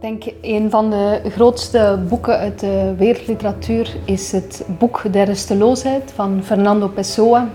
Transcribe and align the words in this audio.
Ik 0.00 0.08
denk 0.08 0.34
een 0.42 0.70
van 0.70 0.90
de 0.90 1.20
grootste 1.30 1.98
boeken 2.08 2.38
uit 2.38 2.60
de 2.60 2.94
wereldliteratuur 2.96 3.96
is 4.04 4.32
het 4.32 4.64
boek 4.78 5.02
Der 5.10 5.26
Rusteloosheid 5.26 6.12
van 6.14 6.40
Fernando 6.44 6.88
Pessoa. 6.88 7.48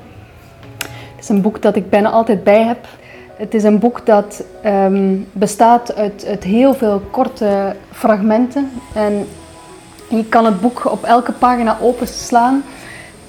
Het 1.15 1.23
is 1.23 1.29
een 1.29 1.41
boek 1.41 1.61
dat 1.61 1.75
ik 1.75 1.89
bijna 1.89 2.09
altijd 2.09 2.43
bij 2.43 2.63
heb. 2.63 2.87
Het 3.35 3.53
is 3.53 3.63
een 3.63 3.79
boek 3.79 4.05
dat 4.05 4.43
ehm, 4.61 5.17
bestaat 5.31 5.95
uit, 5.95 6.43
heel 6.43 6.73
veel 6.73 7.01
korte 7.11 7.75
fragmenten. 7.91 8.71
En 8.93 9.27
je 10.09 10.25
kan 10.25 10.45
het 10.45 10.61
boek 10.61 10.91
op 10.91 11.03
elke 11.03 11.31
pagina 11.31 11.77
openslaan. 11.81 12.63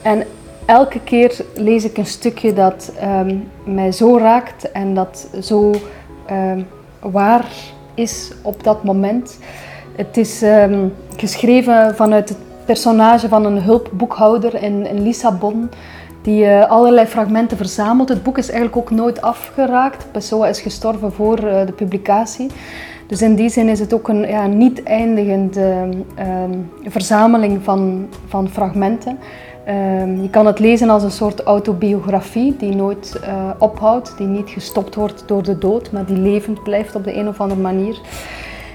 En 0.03 0.25
elke 0.67 1.01
keer 1.01 1.45
lees 1.55 1.85
ik 1.85 1.97
een 1.97 2.07
stukje 2.07 2.53
dat 2.53 2.93
ehm, 3.01 3.37
mij 3.65 3.93
zo 3.93 4.19
raakt 4.19 4.71
en 4.71 4.95
dat 4.95 5.29
zo 5.41 5.75
ehm, 6.27 6.63
waar 7.01 7.75
is 7.97 8.31
op 8.43 8.65
dat 8.65 8.85
moment. 8.85 9.39
Het 9.97 10.17
is 10.17 10.43
ehm, 10.43 10.89
geschreven 11.17 11.97
vanuit 11.97 12.29
het 12.29 12.39
personage 12.65 13.29
van 13.29 13.45
een 13.45 13.63
hulpboekhouder 13.63 14.63
in, 14.63 14.87
in 14.87 15.03
Lissabon, 15.03 15.71
die 16.23 16.45
uh, 16.45 16.71
allerlei 16.71 17.07
fragmenten 17.07 17.57
verzamelt. 17.57 18.09
Het 18.09 18.23
boek 18.23 18.39
is 18.39 18.51
eigenlijk 18.51 18.77
ook 18.77 18.91
nooit 18.91 19.23
afgeraakt. 19.23 20.07
Pessoa 20.13 20.49
is 20.49 20.61
gestorven 20.61 21.13
voor 21.13 21.45
uh, 21.45 21.67
de 21.67 21.73
publicatie. 21.73 22.51
Dus 23.07 23.23
in 23.23 23.35
die 23.35 23.49
zin 23.49 23.69
is 23.69 23.81
het 23.81 23.95
ook 23.95 24.09
een 24.09 24.29
ja, 24.29 24.47
niet 24.47 24.83
eindigende 24.83 25.89
uh, 26.19 26.91
verzameling 26.91 27.65
van, 27.65 28.09
van 28.29 28.49
fragmenten. 28.49 29.19
Ehm, 29.67 30.23
je 30.23 30.31
kan 30.31 30.47
het 30.47 30.59
lezen 30.59 30.91
als 30.91 31.03
een 31.03 31.11
soort 31.11 31.43
autobiografie 31.43 32.57
die 32.59 32.75
nooit 32.75 33.21
uh, 33.23 33.51
ophoudt, 33.59 34.15
die 34.19 34.27
niet 34.27 34.51
gestopt 34.51 34.95
wordt 34.95 35.23
door 35.27 35.43
de 35.43 35.59
dood, 35.59 35.93
maar 35.93 36.05
die 36.05 36.17
levend 36.17 36.63
blijft 36.63 36.95
op 36.95 37.05
de 37.05 37.17
een 37.17 37.29
of 37.29 37.41
andere 37.41 37.61
manier. 37.61 37.99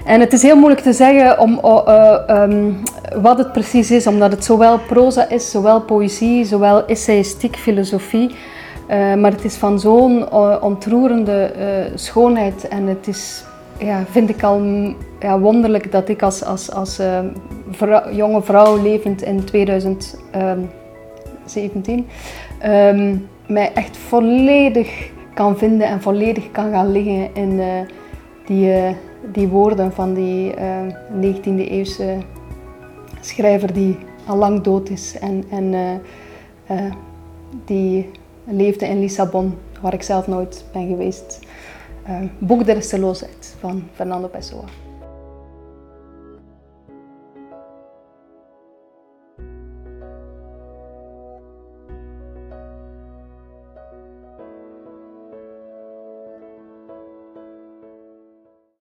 En 0.04 0.20
het 0.20 0.32
is 0.32 0.42
heel 0.42 0.56
moeilijk 0.56 0.80
te 0.80 0.92
zeggen 0.92 1.38
om, 1.38 1.60
uh, 1.64 2.20
um, 2.28 2.82
wat 3.22 3.38
het 3.38 3.52
precies 3.52 3.90
is, 3.90 4.06
omdat 4.06 4.30
het 4.30 4.44
zowel 4.44 4.78
proza 4.78 5.28
is, 5.28 5.50
zowel 5.50 5.80
poëzie, 5.80 6.44
zowel 6.44 6.86
essayistiek, 6.86 7.56
filosofie. 7.56 8.30
Uh, 8.90 9.14
maar 9.14 9.30
het 9.30 9.44
is 9.44 9.54
van 9.54 9.80
zo'n 9.80 10.32
ontroerende 10.62 11.52
schoonheid 11.94 12.68
en 12.68 12.86
het 12.86 13.06
is, 13.06 13.44
ja, 13.78 14.04
vind 14.10 14.30
ik 14.30 14.42
al 14.42 14.62
ja, 15.20 15.38
wonderlijk 15.38 15.92
dat 15.92 16.08
ik 16.08 16.22
als, 16.22 16.44
als, 16.44 16.72
als 16.72 17.00
jonge 18.12 18.42
vrouw 18.42 18.82
levend 18.82 19.22
in 19.22 19.44
2000. 19.44 20.16
17, 21.44 22.06
um, 22.64 23.28
mij 23.46 23.72
echt 23.72 23.96
volledig 23.96 25.10
kan 25.34 25.58
vinden 25.58 25.86
en 25.86 26.02
volledig 26.02 26.50
kan 26.50 26.70
gaan 26.70 26.92
liggen 26.92 27.34
in 27.34 27.50
uh, 27.50 27.66
die, 28.46 28.66
uh, 28.66 28.90
die 29.32 29.48
woorden 29.48 29.92
van 29.92 30.14
die 30.14 30.54
uh, 30.54 30.80
eh, 30.80 30.94
19e 31.20 31.70
eeuwse 31.70 32.16
schrijver 33.20 33.72
die 33.72 33.96
al 34.26 34.36
lang 34.36 34.60
dood 34.60 34.90
is 34.90 35.18
en, 35.18 35.44
en 35.50 36.00
die 37.64 38.10
leefde 38.44 38.86
in 38.86 39.00
Lissabon, 39.00 39.54
waar 39.80 39.94
ik 39.94 40.02
zelf 40.02 40.26
nooit 40.26 40.64
ben 40.72 40.88
geweest. 40.88 41.40
Boek 42.38 42.64
der 42.64 42.74
Resteloosheid 42.74 43.56
van 43.60 43.82
Fernando 43.92 44.28
Pessoa. 44.28 44.64